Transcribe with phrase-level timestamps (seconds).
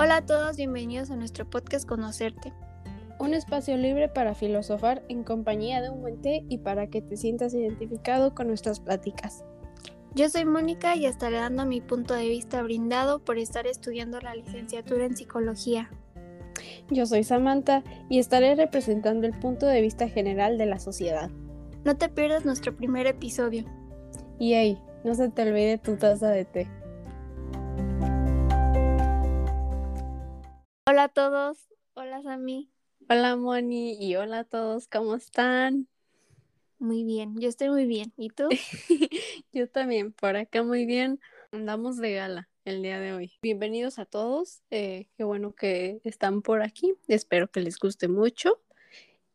[0.00, 2.52] Hola a todos, bienvenidos a nuestro podcast Conocerte.
[3.18, 7.16] Un espacio libre para filosofar en compañía de un buen té y para que te
[7.16, 9.44] sientas identificado con nuestras pláticas.
[10.14, 14.36] Yo soy Mónica y estaré dando mi punto de vista brindado por estar estudiando la
[14.36, 15.90] licenciatura en psicología.
[16.90, 21.28] Yo soy Samantha y estaré representando el punto de vista general de la sociedad.
[21.84, 23.64] No te pierdas nuestro primer episodio.
[24.38, 26.68] Y hey, no se te olvide tu taza de té.
[30.98, 31.58] Hola a todos,
[31.94, 32.72] hola Sami.
[33.08, 35.86] Hola Moni y hola a todos, ¿cómo están?
[36.80, 38.12] Muy bien, yo estoy muy bien.
[38.16, 38.48] ¿Y tú?
[39.52, 41.20] yo también, por acá muy bien.
[41.52, 43.32] Andamos de gala el día de hoy.
[43.42, 48.60] Bienvenidos a todos, eh, qué bueno que están por aquí, espero que les guste mucho.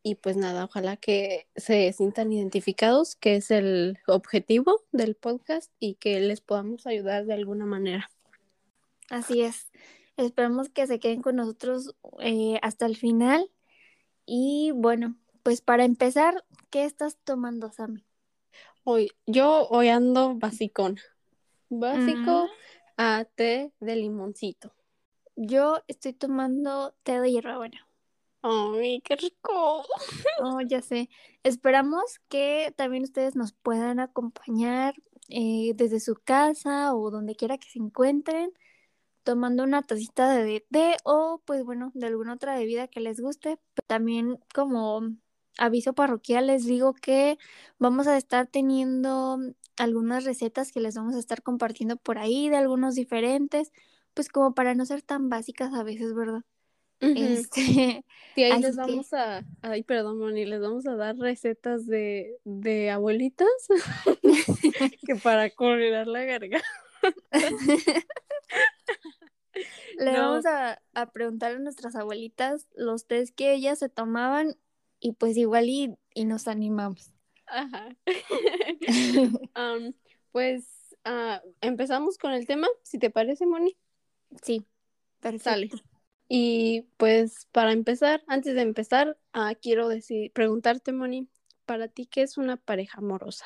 [0.04, 5.96] Y pues nada, ojalá que se sientan identificados, que es el objetivo del podcast y
[5.96, 8.12] que les podamos ayudar de alguna manera.
[9.10, 9.72] Así es.
[10.18, 13.50] Esperamos que se queden con nosotros eh, hasta el final.
[14.26, 18.06] Y bueno, pues para empezar, ¿qué estás tomando, Sammy?
[18.84, 21.00] Hoy, yo hoy ando basicón.
[21.70, 22.50] Básico
[22.98, 24.74] a té de limoncito.
[25.36, 27.88] Yo estoy tomando té de hierbabuena.
[28.42, 29.86] ¡Ay, qué rico!
[30.44, 31.10] Oh, ya sé.
[31.44, 34.96] Esperamos que también ustedes nos puedan acompañar
[35.30, 38.52] eh, desde su casa o donde quiera que se encuentren,
[39.24, 43.60] tomando una tacita de té o, pues bueno, de alguna otra bebida que les guste.
[43.88, 45.02] También como
[45.58, 47.38] aviso parroquial les digo que
[47.78, 49.38] vamos a estar teniendo
[49.78, 53.72] algunas recetas que les vamos a estar compartiendo por ahí de algunos diferentes,
[54.14, 56.42] pues como para no ser tan básicas a veces, ¿verdad?
[57.00, 62.38] Este, y ahí les vamos a, ay, perdón, Moni, les vamos a dar recetas de,
[62.46, 63.48] de abuelitas
[65.06, 66.66] que para correr la garganta.
[70.00, 74.56] Le vamos a, a, preguntar a nuestras abuelitas los test que ellas se tomaban
[75.00, 77.14] y pues igual y, y nos animamos.
[77.46, 77.96] Ajá.
[80.32, 83.78] pues uh, empezamos con el tema, si te parece, Moni.
[84.42, 84.66] Sí,
[85.20, 85.78] perfecto.
[86.28, 91.28] Y pues para empezar, antes de empezar, uh, quiero decir, preguntarte, Moni,
[91.66, 93.46] para ti, ¿qué es una pareja amorosa?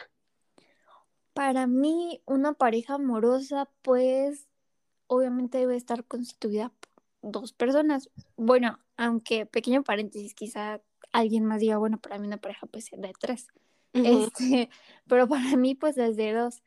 [1.33, 4.47] Para mí, una pareja amorosa, pues,
[5.07, 6.69] obviamente debe estar constituida
[7.21, 8.09] por dos personas.
[8.35, 10.81] Bueno, aunque pequeño paréntesis, quizá
[11.11, 13.47] alguien más diga, bueno, para mí una pareja pues de tres.
[13.93, 14.69] este,
[15.07, 16.61] pero para mí pues desde dos,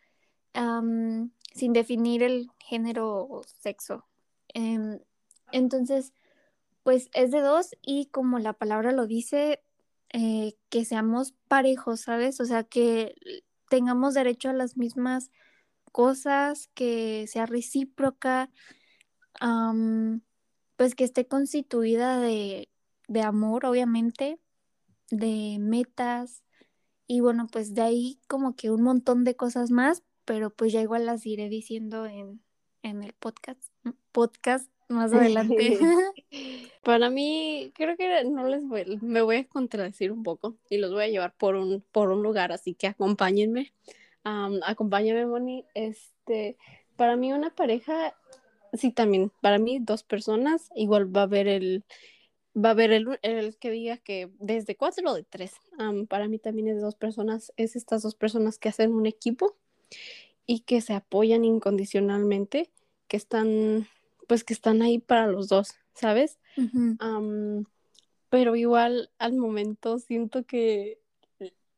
[1.55, 4.07] sin definir el género o sexo.
[4.49, 5.01] Em,
[5.53, 6.13] entonces,
[6.83, 9.63] pues es de dos y como la palabra lo dice,
[10.13, 12.41] eh, que seamos parejos, ¿sabes?
[12.41, 13.15] O sea, que
[13.69, 15.31] tengamos derecho a las mismas
[15.91, 18.51] cosas, que sea recíproca,
[20.77, 22.71] pues que esté constituida de
[23.11, 24.39] de amor, obviamente,
[25.11, 26.45] de metas
[27.09, 30.81] y bueno, pues de ahí como que un montón de cosas más, pero pues ya
[30.81, 32.41] igual las iré diciendo en,
[32.85, 33.61] en el podcast,
[34.13, 35.77] podcast más adelante.
[36.85, 40.93] Para mí, creo que no les voy, me voy a contradecir un poco y los
[40.93, 43.73] voy a llevar por un, por un lugar, así que acompáñenme,
[44.25, 45.65] acompáñame, Moni.
[45.75, 46.57] Este,
[46.97, 48.15] para mí una pareja,
[48.73, 51.85] sí, también, para mí dos personas, igual va a haber el,
[52.57, 55.55] va a haber el, el, que diga que desde cuatro o de tres.
[56.09, 59.57] para mí también es de dos personas, es estas dos personas que hacen un equipo
[60.47, 62.71] y que se apoyan incondicionalmente,
[63.09, 63.89] que están,
[64.27, 66.39] pues que están ahí para los dos, ¿sabes?
[68.29, 71.01] pero igual al momento siento que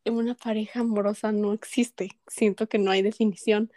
[0.07, 3.71] una pareja amorosa no existe, siento que no hay definición,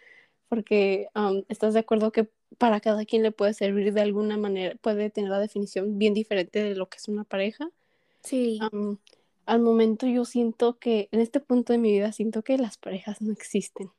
[0.49, 1.07] porque
[1.49, 5.29] estás de acuerdo que para cada quien le puede servir de alguna manera, puede tener
[5.29, 7.69] la definición bien diferente de lo que es una pareja.
[8.21, 8.59] Sí.
[9.45, 13.21] al momento yo siento que, en este punto de mi vida, siento que las parejas
[13.21, 13.91] no existen.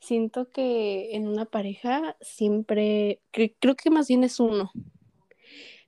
[0.00, 4.70] Siento que en una pareja siempre, creo que más bien es uno.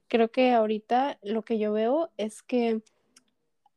[0.09, 2.83] Creo que ahorita lo que yo veo es que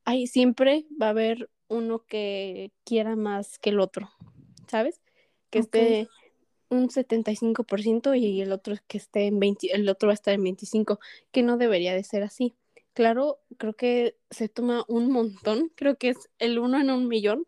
[0.04, 4.10] ahí siempre va a haber uno que quiera más que el otro,
[4.68, 5.02] ¿sabes?
[5.50, 6.08] Que esté
[6.70, 10.44] un 75% y el otro que esté en 20, el otro va a estar en
[10.44, 11.00] 25,
[11.32, 12.56] que no debería de ser así.
[12.94, 17.48] Claro, creo que se toma un montón, creo que es el uno en un millón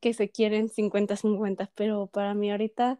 [0.00, 2.98] que se quieren 50-50, pero para mí ahorita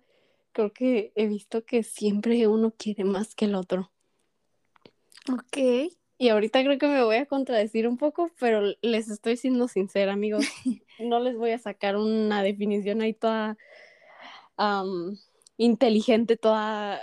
[0.53, 3.93] creo que he visto que siempre uno quiere más que el otro.
[5.31, 5.93] Ok.
[6.19, 10.13] Y ahorita creo que me voy a contradecir un poco, pero les estoy siendo sincera,
[10.13, 10.47] amigos.
[10.99, 13.59] no les voy a sacar una definición ahí toda
[15.59, 17.01] inteligente, toda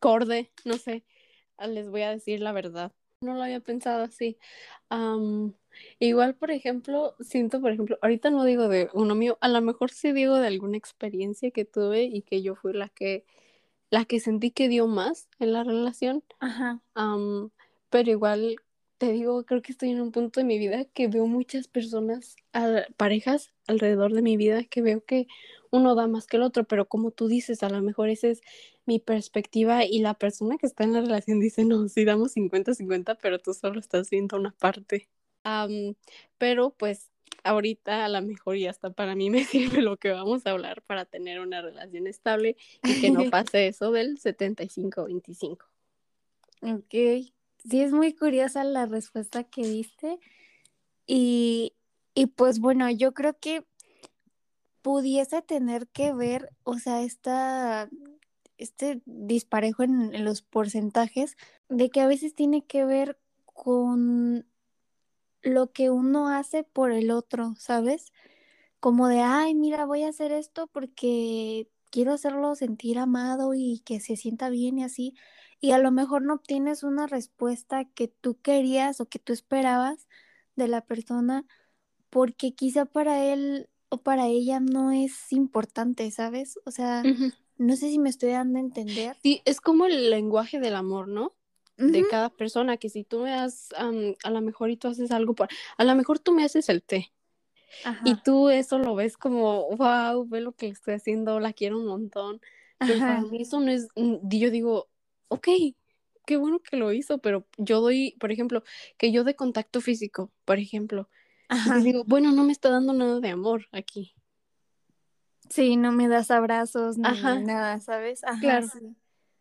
[0.00, 1.04] corde, no sé.
[1.66, 2.92] les voy a decir la verdad.
[3.20, 4.38] No lo había pensado así.
[5.98, 9.90] igual, por ejemplo, siento, por ejemplo, ahorita no digo de uno mío, a lo mejor
[9.90, 13.24] sí digo de alguna experiencia que tuve y que yo fui la que,
[13.90, 16.22] la que sentí que dio más en la relación.
[16.38, 16.82] Ajá.
[17.90, 18.56] Pero igual
[18.98, 22.36] te digo, creo que estoy en un punto de mi vida que veo muchas personas,
[22.96, 25.26] parejas alrededor de mi vida, que veo que
[25.70, 28.40] uno da más que el otro, pero como tú dices, a lo mejor esa es
[28.86, 33.18] mi perspectiva y la persona que está en la relación dice, no, sí damos 50-50,
[33.20, 35.08] pero tú solo estás viendo una parte.
[36.38, 37.10] pero pues
[37.42, 40.82] ahorita a lo mejor ya está para mí me sirve lo que vamos a hablar
[40.82, 45.58] para tener una relación estable y que no pase eso del 75-25.
[46.62, 47.33] Ok
[47.68, 50.18] sí es muy curiosa la respuesta que diste.
[51.06, 51.74] Y,
[52.14, 53.66] y pues bueno, yo creo que
[54.82, 57.88] pudiese tener que ver, o sea, esta,
[58.58, 61.36] este disparejo en, en, los porcentajes,
[61.68, 64.46] de que a veces tiene que ver con
[65.42, 68.12] lo que uno hace por el otro, ¿sabes?
[68.80, 74.00] Como de, ay, mira, voy a hacer esto porque quiero hacerlo sentir amado y que
[74.00, 75.14] se sienta bien y así
[75.60, 80.08] y a lo mejor no obtienes una respuesta que tú querías o que tú esperabas
[80.56, 81.46] de la persona
[82.10, 86.58] porque quizá para él o para ella no es importante, ¿sabes?
[86.66, 87.04] O sea,
[87.58, 89.16] no sé si me estoy dando a entender.
[89.22, 91.36] Sí, es como el lenguaje del amor, ¿no?
[91.76, 95.34] De cada persona, que si tú me das, a lo mejor y tú haces algo
[95.34, 95.46] por,
[95.76, 97.12] a lo mejor tú me haces el té.
[98.04, 101.86] Y tú eso lo ves como, wow, ve lo que estoy haciendo, la quiero un
[101.86, 102.40] montón.
[102.78, 104.88] Pero para mí eso no es, yo digo,
[105.28, 105.48] ok,
[106.26, 108.62] qué bueno que lo hizo, pero yo doy, por ejemplo,
[108.96, 111.08] que yo de contacto físico, por ejemplo,
[111.50, 114.14] y digo, bueno, no me está dando nada de amor aquí.
[115.50, 118.24] Sí, no me das abrazos, ni nada, ¿sabes?
[118.24, 118.68] Ajá, claro.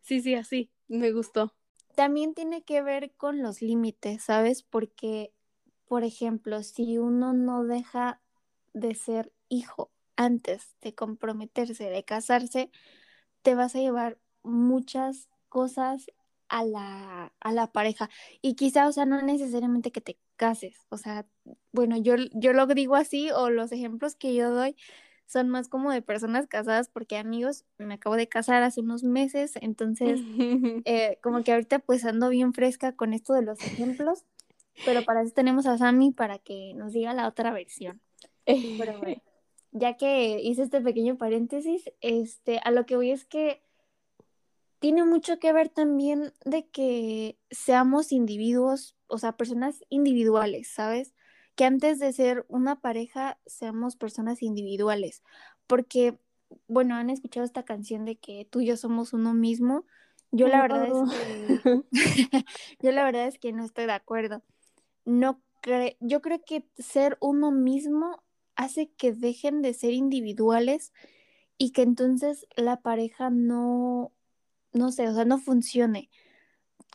[0.01, 0.21] Sí.
[0.21, 1.56] sí, así, me gustó.
[1.95, 4.63] También tiene que ver con los límites, ¿sabes?
[4.63, 5.31] Porque,
[5.88, 8.19] por ejemplo, si uno no deja
[8.73, 12.71] de ser hijo antes de comprometerse, de casarse,
[13.41, 16.05] te vas a llevar muchas cosas
[16.49, 18.09] a la, a la pareja.
[18.41, 20.75] Y quizá, o sea, no necesariamente que te cases.
[20.89, 21.25] O sea,
[21.71, 24.75] bueno, yo, yo lo digo así o los ejemplos que yo doy
[25.25, 29.53] son más como de personas casadas porque amigos, me acabo de casar hace unos meses,
[29.61, 30.19] entonces
[30.85, 34.25] eh, como que ahorita pues ando bien fresca con esto de los ejemplos,
[34.85, 38.01] pero para eso tenemos a Sammy para que nos diga la otra versión.
[38.45, 39.21] Pero bueno,
[39.71, 43.63] ya que hice este pequeño paréntesis, este, a lo que voy es que
[44.83, 51.13] tiene mucho que ver también de que seamos individuos, o sea, personas individuales, ¿sabes?
[51.55, 55.23] Que antes de ser una pareja seamos personas individuales,
[55.67, 56.19] porque,
[56.67, 59.85] bueno, han escuchado esta canción de que tú y yo somos uno mismo.
[60.31, 61.83] Yo la verdad es que,
[62.81, 64.43] yo la verdad es que no estoy de acuerdo.
[65.05, 68.21] No cre yo creo que ser uno mismo
[68.55, 70.94] hace que dejen de ser individuales
[71.57, 74.11] y que entonces la pareja no
[74.73, 76.09] no sé, o sea, no funcione.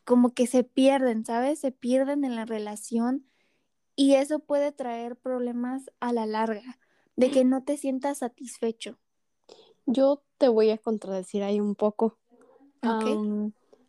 [0.04, 1.60] Como que se pierden, ¿sabes?
[1.60, 3.26] Se pierden en la relación
[3.94, 6.78] y eso puede traer problemas a la larga,
[7.16, 8.98] de que no te sientas satisfecho.
[9.86, 12.18] Yo te voy a contradecir ahí un poco.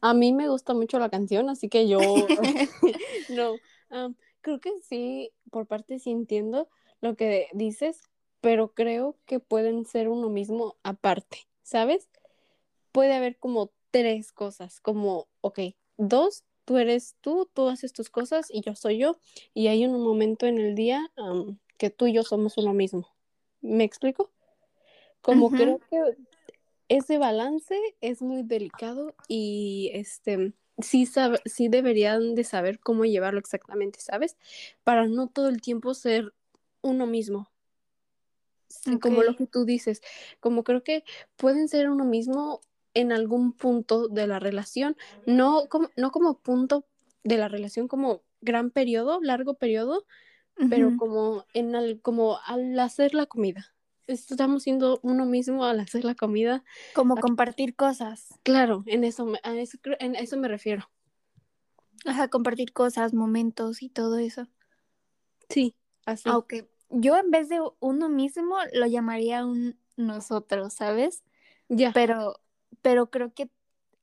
[0.02, 2.00] a mí me gusta mucho la canción, así que yo
[3.30, 3.56] no,
[4.42, 6.70] creo que sí, por parte sí entiendo
[7.02, 8.02] lo que dices,
[8.42, 12.10] pero creo que pueden ser uno mismo aparte, ¿sabes?
[12.92, 15.60] Puede haber como tres cosas, como, ok,
[15.98, 19.20] dos, tú eres tú, tú haces tus cosas y yo soy yo,
[19.54, 21.12] y hay un momento en el día
[21.78, 23.10] que tú y yo somos uno mismo.
[23.62, 24.32] ¿Me explico?
[25.22, 26.02] Como creo que
[26.88, 31.08] ese balance es muy delicado y este sí,
[31.46, 34.38] sí deberían de saber cómo llevarlo exactamente, ¿sabes?
[34.84, 36.34] Para no todo el tiempo ser
[36.82, 37.50] uno mismo.
[39.02, 40.02] Como lo que tú dices,
[40.40, 41.04] como creo que
[41.36, 42.62] pueden ser uno mismo
[42.94, 44.96] en algún punto de la relación,
[45.26, 46.86] no como, no como punto
[47.24, 50.06] de la relación como gran periodo, largo periodo,
[50.70, 53.74] pero como en el, como al hacer la comida.
[54.08, 56.64] Estamos siendo uno mismo al hacer la comida.
[56.94, 58.28] Como compartir cosas.
[58.44, 60.90] Claro, en eso, a eso, en eso me refiero.
[62.06, 64.48] Ajá, compartir cosas, momentos y todo eso.
[65.50, 66.28] Sí, así.
[66.30, 71.24] Aunque yo en vez de uno mismo lo llamaría un nosotros, ¿sabes?
[71.68, 71.92] Ya.
[71.94, 72.36] Pero
[72.82, 73.50] pero creo que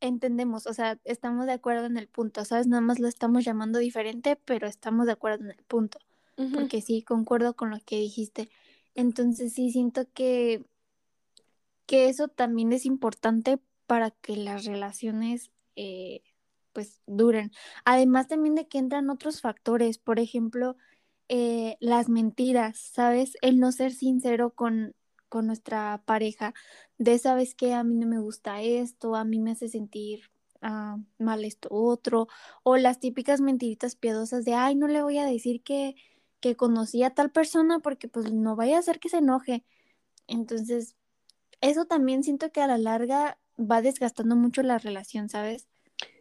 [0.01, 2.67] entendemos, o sea, estamos de acuerdo en el punto, ¿sabes?
[2.67, 5.99] Nada más lo estamos llamando diferente, pero estamos de acuerdo en el punto,
[6.53, 8.51] porque sí, concuerdo con lo que dijiste.
[8.95, 10.65] Entonces sí, siento que,
[11.87, 16.23] que eso también es importante para que las relaciones, eh,
[16.73, 17.53] pues duren.
[17.85, 20.77] Además también de que entran otros factores, por ejemplo,
[21.29, 23.37] eh, las mentiras, ¿sabes?
[23.43, 24.95] El no ser sincero con,
[25.29, 26.55] con nuestra pareja,
[26.99, 30.31] de sabes que a mí no me gusta esto, a mí me hace sentir
[30.63, 32.29] ah, mal esto otro,
[32.63, 35.97] o las típicas mentiritas piadosas de, ay, no le voy a decir que,
[36.41, 39.65] que conocí a tal persona porque pues no vaya a hacer que se enoje.
[40.29, 40.97] Entonces,
[41.61, 45.69] eso también siento que a la larga va desgastando mucho la relación, ¿sabes?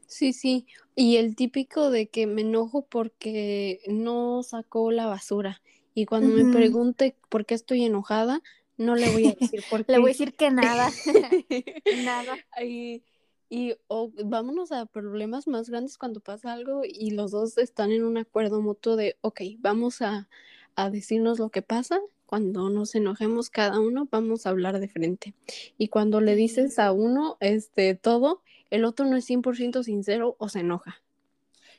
[0.08, 0.66] Sí, sí.
[0.96, 5.62] Y el típico de que me enojo porque no sacó la basura.
[5.94, 8.42] Y cuando me pregunte por qué estoy enojada,
[8.78, 9.92] no le voy a decir por qué.
[9.94, 10.90] le voy a decir que nada.
[12.04, 12.36] nada.
[12.64, 13.04] Y,
[13.50, 18.04] y o vámonos a problemas más grandes cuando pasa algo y los dos están en
[18.04, 20.28] un acuerdo mutuo de, ok, vamos a,
[20.76, 25.34] a decirnos lo que pasa cuando nos enojemos cada uno, vamos a hablar de frente.
[25.78, 30.50] Y cuando le dices a uno este todo, el otro no es 100% sincero o
[30.50, 31.02] se enoja.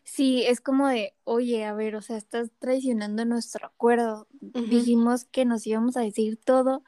[0.05, 4.29] Sí, es como de, oye, a ver, o sea, estás traicionando nuestro acuerdo.
[4.41, 6.85] Dijimos que nos íbamos a decir todo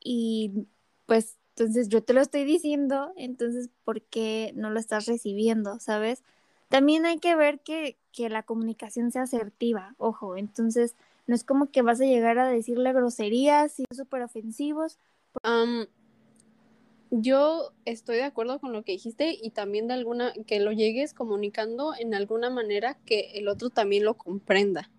[0.00, 0.66] y
[1.06, 6.24] pues entonces yo te lo estoy diciendo, entonces ¿por qué no lo estás recibiendo, sabes?
[6.68, 10.96] También hay que ver que, que la comunicación sea asertiva, ojo, entonces
[11.26, 14.98] no es como que vas a llegar a decirle groserías y súper ofensivos.
[17.20, 21.14] Yo estoy de acuerdo con lo que dijiste y también de alguna que lo llegues
[21.14, 24.90] comunicando en alguna manera que el otro también lo comprenda.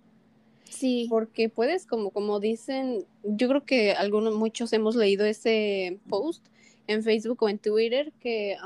[0.70, 1.08] Sí.
[1.10, 6.46] Porque puedes, como, como dicen, yo creo que algunos, muchos hemos leído ese post
[6.88, 8.58] en Facebook o en Twitter que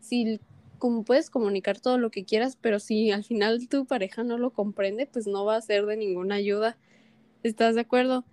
[0.00, 0.40] si
[0.78, 4.50] como puedes comunicar todo lo que quieras, pero si al final tu pareja no lo
[4.50, 6.76] comprende, pues no va a ser de ninguna ayuda.
[7.42, 8.24] ¿Estás de acuerdo?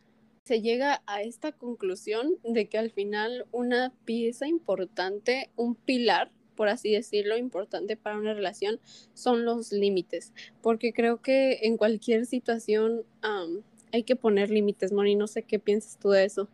[0.44, 6.68] Se llega a esta conclusión de que al final una pieza importante, un pilar, por
[6.68, 8.80] así decirlo, importante para una relación
[9.14, 13.04] son los límites, porque creo que en cualquier situación
[13.92, 16.48] hay que poner límites, Moni, no sé qué piensas tú de eso.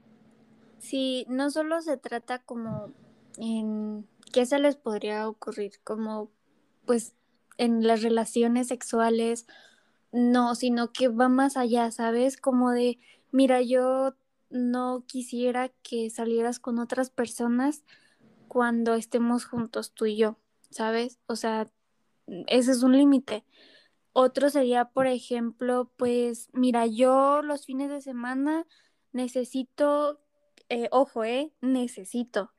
[0.79, 2.91] Sí, no solo se trata como
[3.37, 5.73] en ¿qué se les podría ocurrir?
[5.83, 6.29] Como,
[6.85, 7.13] pues,
[7.57, 9.47] en las relaciones sexuales,
[10.11, 12.37] no, sino que va más allá, ¿sabes?
[12.37, 12.99] Como de,
[13.31, 14.15] mira, yo
[14.49, 17.83] no quisiera que salieras con otras personas
[18.47, 20.37] cuando estemos juntos tú y yo,
[20.69, 21.19] ¿sabes?
[21.27, 21.67] O sea,
[22.47, 23.45] ese es un límite.
[24.13, 28.65] Otro sería, por ejemplo, pues, mira, yo los fines de semana
[29.11, 30.19] necesito,
[30.69, 32.51] eh, ojo, eh, necesito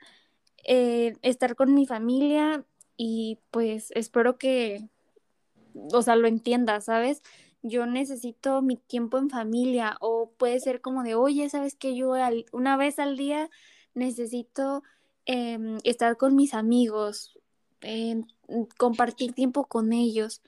[0.65, 2.65] eh, estar con mi familia
[2.97, 4.89] y pues espero que,
[5.93, 7.23] o sea, lo entienda, ¿sabes?
[7.63, 12.13] Yo necesito mi tiempo en familia o puede ser como de, oye, ¿sabes que yo
[12.53, 13.51] una vez al día
[13.95, 14.83] necesito
[15.27, 17.39] em, estar con mis amigos,
[17.81, 18.25] em,
[18.77, 20.43] compartir tiempo con ellos?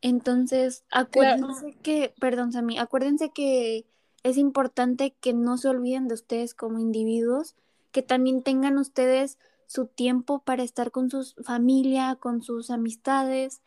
[0.00, 3.86] Entonces, acuérdense que, perdón, Sammy, acuérdense que
[4.22, 7.54] es importante que no se olviden de ustedes como individuos
[7.96, 13.62] que también tengan ustedes su tiempo para estar con su familia, con sus amistades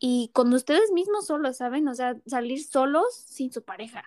[0.00, 1.86] y con ustedes mismos solos, ¿saben?
[1.86, 4.04] O sea, salir solos sin su pareja.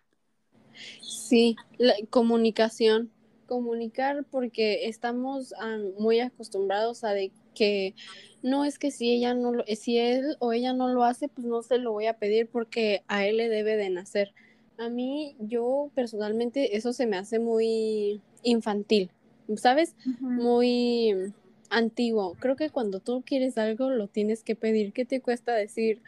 [1.02, 3.12] Sí, la comunicación,
[3.46, 5.54] comunicar porque estamos
[6.00, 7.94] muy acostumbrados a de que
[8.42, 11.46] no es que si ella no lo, si él o ella no lo hace, pues
[11.46, 14.34] no se lo voy a pedir porque a él le debe de nacer.
[14.80, 19.12] A mí, yo personalmente, eso se me hace muy infantil.
[19.58, 19.96] ¿sabes?
[20.20, 21.34] Muy
[21.74, 22.36] antiguo.
[22.40, 24.94] Creo que cuando tú quieres algo lo tienes que pedir.
[24.94, 26.02] ¿Qué te cuesta decir?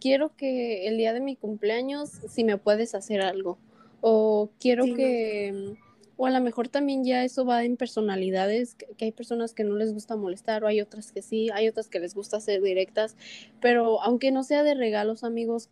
[0.00, 3.56] quiero que el día de mi cumpleaños, si me puedes hacer algo.
[4.00, 5.76] O quiero que
[6.22, 9.74] o a lo mejor también ya eso va en personalidades, que, hay personas que no
[9.74, 13.16] les gusta molestar o hay otras que sí, hay otras que les gusta ser directas,
[13.60, 15.68] pero aunque no sea de regalos, amigos,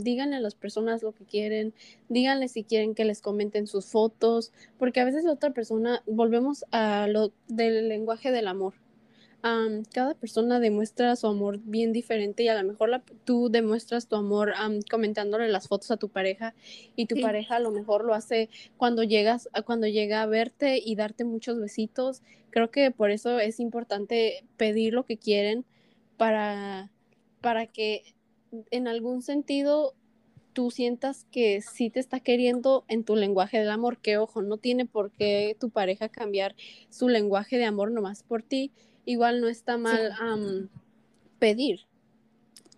[0.00, 1.72] díganle a las personas lo que quieren,
[2.10, 6.66] díganle si quieren que les comenten sus fotos, porque a veces la otra persona, volvemos
[6.72, 8.74] a lo del lenguaje del amor
[9.92, 14.54] cada persona demuestra su amor bien diferente y a lo mejor tú demuestras tu amor
[14.90, 16.54] comentándole las fotos a tu pareja
[16.96, 20.96] y tu pareja a lo mejor lo hace cuando llegas cuando llega a verte y
[20.96, 22.22] darte muchos besitos.
[22.50, 25.64] Creo que por eso es importante pedir lo que quieren
[26.16, 26.90] para
[27.40, 28.14] para que
[28.70, 29.94] en algún sentido
[30.52, 34.56] tú sientas que sí te está queriendo en tu lenguaje del amor, que ojo, no
[34.56, 36.56] tiene por qué tu pareja cambiar
[36.88, 38.72] su lenguaje de amor nomás por ti,
[39.06, 40.68] igual no está mal
[41.38, 41.86] pedir.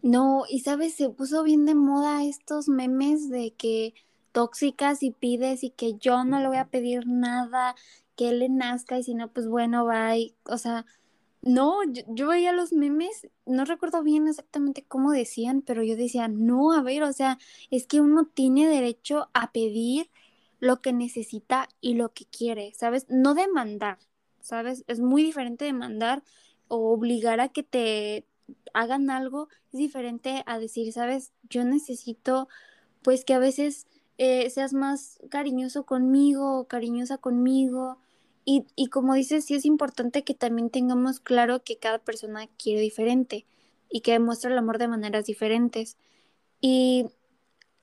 [0.02, 3.94] No, y sabes, se puso bien de moda estos memes de que
[4.32, 7.74] tóxicas y pides y que yo no le voy a pedir nada,
[8.16, 10.12] que él le nazca y si no, pues bueno, va.
[10.44, 10.86] o sea,
[11.42, 16.28] No, yo, yo, veía los memes, no recuerdo bien exactamente cómo decían, pero yo decía,
[16.28, 17.38] no, a ver, o sea,
[17.70, 20.10] es que uno tiene derecho a pedir
[20.60, 23.06] lo que necesita y lo que quiere, ¿sabes?
[23.08, 23.98] No demandar,
[24.40, 24.84] ¿sabes?
[24.86, 26.22] Es muy diferente demandar
[26.68, 28.26] o obligar a que te
[28.74, 31.32] hagan algo, es diferente a decir, ¿sabes?
[31.48, 32.48] Yo necesito,
[33.02, 33.86] pues que a veces
[34.18, 37.98] eh, seas más cariñoso conmigo o cariñosa conmigo
[38.50, 43.44] y, como dices, sí es importante que también tengamos claro que cada persona quiere diferente
[43.90, 45.98] y que demuestra el amor de maneras diferentes.
[46.58, 47.10] Y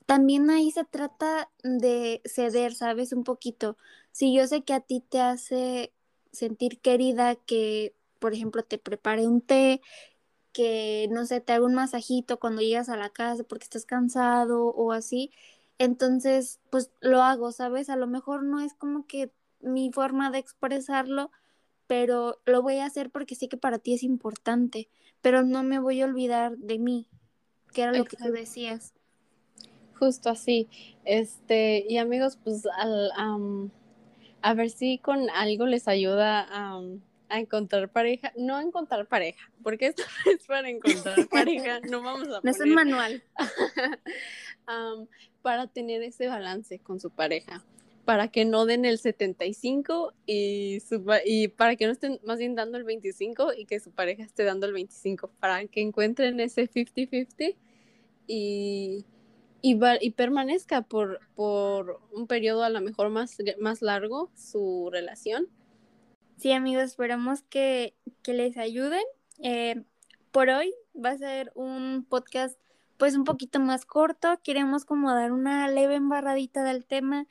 [0.08, 3.14] también ahí se trata de ceder, ¿sabes?
[3.14, 3.78] Un poquito.
[4.12, 5.94] Si yo sé que a ti te hace
[6.36, 9.82] sentir querida, que, por ejemplo, te prepare un té,
[10.54, 14.68] que, no sé, te haga un masajito cuando llegas a la casa porque estás cansado
[14.68, 15.32] o así,
[15.78, 17.90] entonces, pues lo hago, ¿sabes?
[17.90, 21.32] A lo mejor no es como que mi forma de expresarlo,
[21.88, 24.88] pero lo voy a hacer porque sé que para ti es importante,
[25.22, 27.08] pero no me voy a olvidar de mí,
[27.74, 28.94] que era lo que tú decías.
[30.00, 30.68] Justo así.
[31.04, 33.12] Este, y amigos, pues al,
[34.46, 36.80] a ver si con algo les ayuda a,
[37.30, 42.28] a encontrar pareja, no a encontrar pareja, porque esto es para encontrar pareja, no vamos
[42.28, 43.24] a No es un manual.
[45.42, 47.66] para tener ese balance con su pareja
[48.06, 50.78] para que no den el 75 y,
[51.26, 54.44] y para que no estén más bien dando el 25 y que su pareja esté
[54.44, 57.56] dando el 25, para que encuentren ese 50-50
[58.28, 59.06] y,
[59.62, 65.48] y, y, permanezca por, por un periodo a lo mejor más, más largo su relación.
[66.38, 69.04] Sí, amigos, esperamos que, que les ayuden.
[69.40, 69.84] Eh,
[70.32, 72.60] por hoy va a ser un podcast
[72.98, 74.40] pues un poquito más corto.
[74.44, 77.28] Queremos como dar una leve embarradita del tema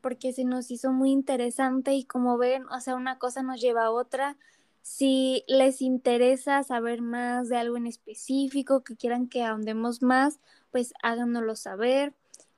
[0.00, 3.84] porque se nos hizo muy interesante y como ven, o sea, una cosa nos lleva
[3.84, 4.36] a otra.
[4.82, 10.40] Si les interesa saber más de algo en específico, que quieran que ahondemos más,
[10.70, 12.14] pues háganoslo saber.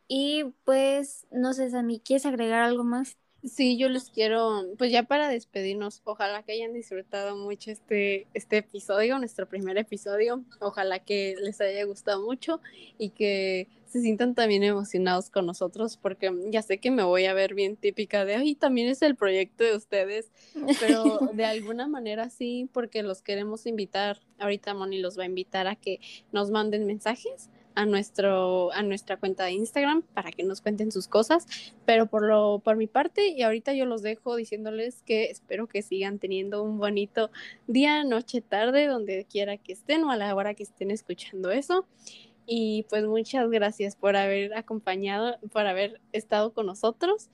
[0.09, 3.17] Y pues, no sé, Sammy, ¿quieres agregar algo más?
[3.45, 8.59] Sí, yo les quiero, pues ya para despedirnos, ojalá que hayan disfrutado mucho este, este
[8.59, 10.45] episodio, nuestro primer episodio.
[10.61, 12.61] Ojalá que les haya gustado mucho
[12.99, 17.35] y que se sientan también emocionados con nosotros, porque ya sé que me voy a
[17.35, 20.33] ver bien típica de, ay, también es el proyecto de ustedes,
[20.81, 24.21] pero de alguna manera sí, porque los queremos invitar.
[24.39, 26.01] Ahorita Moni los va a invitar a que
[26.33, 31.07] nos manden mensajes a, nuestro, a nuestra cuenta de Instagram para que nos cuenten sus
[31.07, 31.47] cosas.
[31.85, 35.83] Pero por, lo, por mi parte, y ahorita yo los dejo diciéndoles que espero que
[35.83, 37.31] sigan teniendo un bonito
[37.67, 41.87] día, noche, tarde, donde quiera que estén o a la hora que estén escuchando eso.
[42.47, 47.29] Y pues muchas gracias por haber acompañado, por haber estado con nosotros.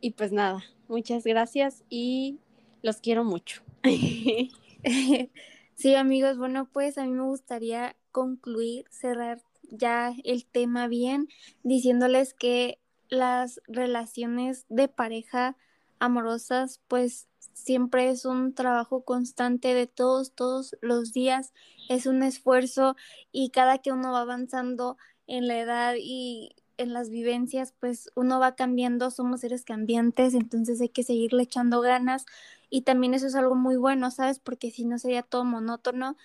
[0.00, 2.38] y pues nada, muchas gracias y
[2.82, 3.62] los quiero mucho.
[5.76, 11.28] Sí, amigos, bueno, pues a mí me gustaría concluir, cerrar ya el tema bien,
[11.64, 12.78] diciéndoles que
[13.10, 15.54] las relaciones de pareja
[15.98, 21.52] amorosas, pues siempre es un trabajo constante de todos, todos los días,
[21.88, 22.96] es un esfuerzo
[23.32, 28.38] y cada que uno va avanzando en la edad y en las vivencias, pues uno
[28.38, 32.26] va cambiando, somos seres cambiantes, entonces hay que seguirle echando ganas
[32.68, 34.38] y también eso es algo muy bueno, ¿sabes?
[34.38, 36.16] Porque si no sería todo monótono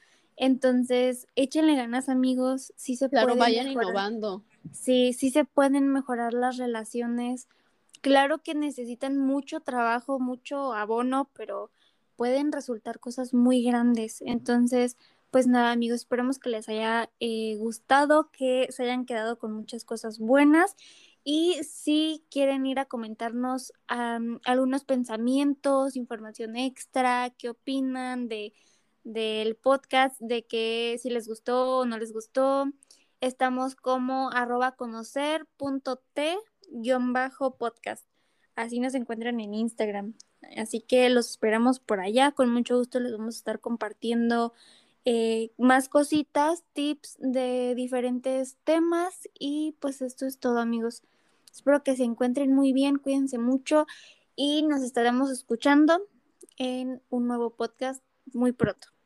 [0.41, 2.73] entonces, échenle ganas, amigos.
[2.75, 4.43] Sí se claro, vayan innovando.
[4.71, 7.47] Sí, sí se pueden mejorar las relaciones.
[8.01, 11.71] Claro que necesitan mucho trabajo, mucho abono, pero
[12.15, 14.21] pueden resultar cosas muy grandes.
[14.21, 14.97] Entonces,
[15.31, 19.85] pues nada, amigos, esperemos que les haya eh, gustado, que se hayan quedado con muchas
[19.85, 20.75] cosas buenas.
[21.23, 28.53] Y si quieren ir a comentarnos algunos pensamientos, información extra, qué opinan de
[29.03, 32.65] del podcast, de que si les gustó o no les gustó.
[33.19, 35.45] Estamos como arroba conocer
[37.57, 38.05] podcast.
[38.55, 40.13] Así nos encuentran en Instagram.
[40.57, 42.31] Así que los esperamos por allá.
[42.31, 44.53] Con mucho gusto les vamos a estar compartiendo
[45.05, 49.29] eh, más cositas, tips de diferentes temas.
[49.37, 51.03] Y pues esto es todo amigos.
[51.51, 53.85] Espero que se encuentren muy bien, cuídense mucho
[54.35, 56.07] y nos estaremos escuchando
[56.57, 58.03] en un nuevo podcast
[58.33, 58.91] muy pronto.